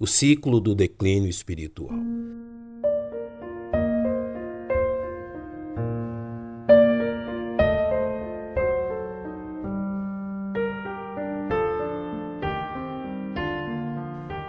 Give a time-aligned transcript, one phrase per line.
[0.00, 1.98] o ciclo do declínio espiritual.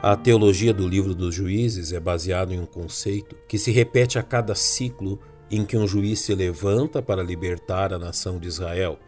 [0.00, 4.22] A teologia do livro dos juízes é baseada em um conceito que se repete a
[4.22, 5.18] cada ciclo
[5.50, 8.98] em que um juiz se levanta para libertar a nação de Israel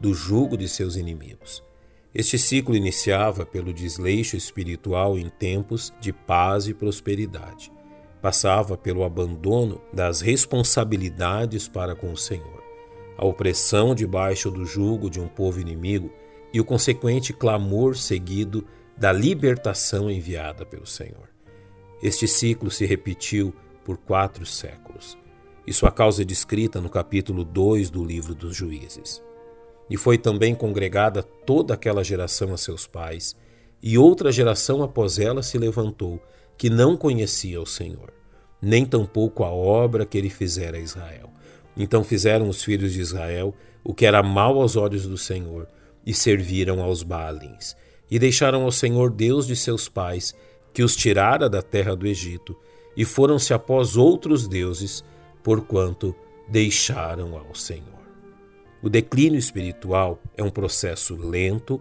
[0.00, 1.62] do jugo de seus inimigos.
[2.14, 7.72] Este ciclo iniciava pelo desleixo espiritual em tempos de paz e prosperidade.
[8.20, 12.62] Passava pelo abandono das responsabilidades para com o Senhor,
[13.16, 16.12] a opressão debaixo do jugo de um povo inimigo
[16.52, 21.30] e o consequente clamor seguido da libertação enviada pelo Senhor.
[22.02, 25.16] Este ciclo se repetiu por quatro séculos,
[25.66, 29.22] e sua causa é descrita no capítulo 2 do livro dos Juízes.
[29.88, 33.36] E foi também congregada toda aquela geração a seus pais,
[33.82, 36.20] e outra geração após ela se levantou,
[36.56, 38.12] que não conhecia o Senhor,
[38.60, 41.30] nem tampouco a obra que ele fizera a Israel.
[41.76, 45.68] Então fizeram os filhos de Israel o que era mal aos olhos do Senhor,
[46.04, 47.76] e serviram aos Baalins
[48.12, 50.34] e deixaram ao Senhor Deus de seus pais,
[50.74, 52.54] que os tirara da terra do Egito,
[52.94, 55.02] e foram-se após outros deuses,
[55.42, 56.14] porquanto
[56.46, 58.01] deixaram ao Senhor.
[58.82, 61.80] O declínio espiritual é um processo lento,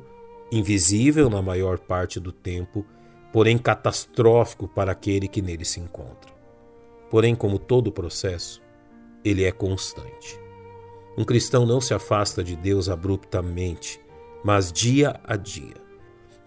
[0.52, 2.86] invisível na maior parte do tempo,
[3.34, 6.32] porém catastrófico para aquele que nele se encontra.
[7.10, 8.62] Porém, como todo processo,
[9.26, 10.40] ele é constante.
[11.18, 14.00] Um cristão não se afasta de Deus abruptamente,
[14.44, 15.76] mas dia a dia.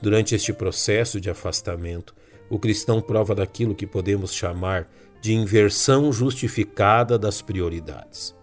[0.01, 2.15] Durante este processo de afastamento,
[2.49, 4.89] o cristão prova daquilo que podemos chamar
[5.21, 8.35] de inversão justificada das prioridades.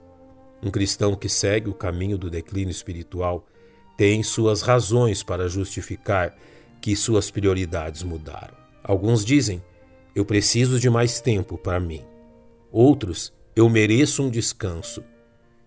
[0.62, 3.46] Um cristão que segue o caminho do declínio espiritual
[3.98, 6.36] tem suas razões para justificar
[6.82, 8.56] que suas prioridades mudaram.
[8.84, 9.64] Alguns dizem:
[10.16, 12.04] Eu preciso de mais tempo para mim.
[12.72, 15.04] Outros: Eu mereço um descanso.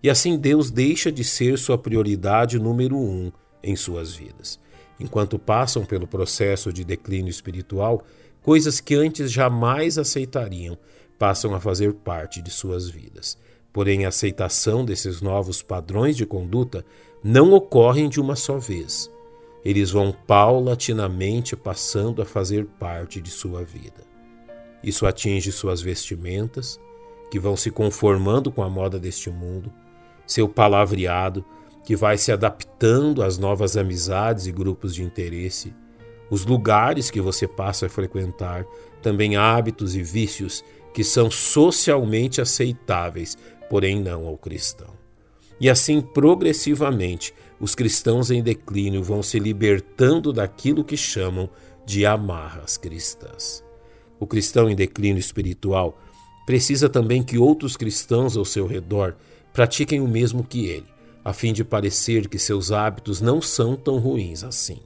[0.01, 3.31] E assim Deus deixa de ser sua prioridade número um
[3.63, 4.59] em suas vidas
[4.99, 8.03] enquanto passam pelo processo de declínio espiritual,
[8.41, 10.77] coisas que antes jamais aceitariam
[11.17, 13.37] passam a fazer parte de suas vidas.
[13.75, 16.85] Porém, a aceitação desses novos padrões de conduta
[17.21, 19.11] não ocorrem de uma só vez.
[19.65, 24.07] Eles vão paulatinamente passando a fazer parte de sua vida.
[24.81, 26.79] Isso atinge suas vestimentas,
[27.29, 29.69] que vão se conformando com a moda deste mundo,
[30.25, 31.43] seu palavreado,
[31.83, 35.75] que vai se adaptando às novas amizades e grupos de interesse,
[36.31, 38.65] os lugares que você passa a frequentar,
[39.01, 40.63] também hábitos e vícios
[40.95, 43.37] que são socialmente aceitáveis,
[43.69, 44.93] porém não ao cristão.
[45.59, 51.49] E assim, progressivamente, os cristãos em declínio vão se libertando daquilo que chamam
[51.85, 53.63] de amarras cristãs.
[54.19, 55.97] O cristão em declínio espiritual
[56.45, 59.15] precisa também que outros cristãos ao seu redor
[59.53, 60.95] pratiquem o mesmo que ele
[61.25, 64.77] a fim de parecer que seus hábitos não são tão ruins assim.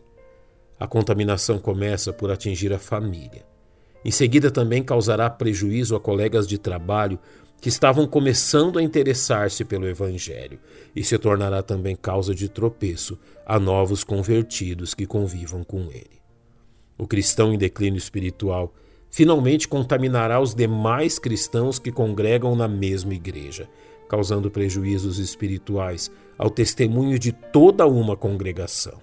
[0.79, 3.45] A contaminação começa por atingir a família.
[4.05, 7.19] Em seguida, também causará prejuízo a colegas de trabalho
[7.59, 10.59] que estavam começando a interessar-se pelo Evangelho
[10.95, 16.19] e se tornará também causa de tropeço a novos convertidos que convivam com ele.
[16.97, 18.73] O cristão em declínio espiritual
[19.09, 23.67] finalmente contaminará os demais cristãos que congregam na mesma igreja
[24.09, 28.99] causando prejuízos espirituais ao testemunho de toda uma congregação.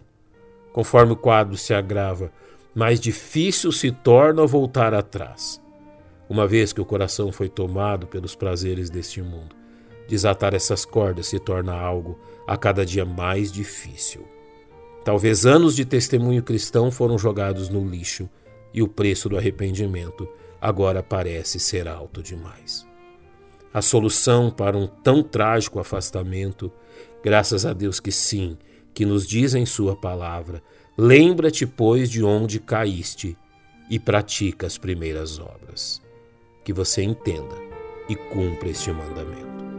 [0.72, 2.32] Conforme o quadro se agrava,
[2.74, 5.62] mais difícil se torna voltar atrás.
[6.28, 9.54] Uma vez que o coração foi tomado pelos prazeres deste mundo,
[10.08, 14.26] desatar essas cordas se torna algo a cada dia mais difícil.
[15.04, 18.28] Talvez anos de testemunho cristão foram jogados no lixo
[18.74, 20.28] e o preço do arrependimento
[20.60, 22.86] agora parece ser alto demais
[23.76, 26.72] a solução para um tão trágico afastamento,
[27.22, 28.56] graças a Deus que sim,
[28.94, 30.62] que nos diz em Sua palavra:
[30.96, 33.36] lembra-te, pois, de onde caíste
[33.90, 36.00] e pratica as primeiras obras.
[36.66, 37.54] Que você entenda
[38.08, 39.75] e cumpra este mandamento.